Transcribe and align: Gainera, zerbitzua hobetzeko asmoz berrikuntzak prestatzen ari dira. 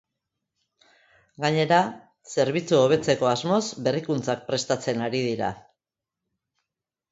Gainera, 1.45 1.81
zerbitzua 2.37 2.81
hobetzeko 2.87 3.31
asmoz 3.33 3.61
berrikuntzak 3.89 4.43
prestatzen 4.51 5.07
ari 5.11 5.25
dira. 5.29 5.53